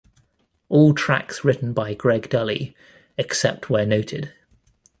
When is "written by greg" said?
1.43-2.27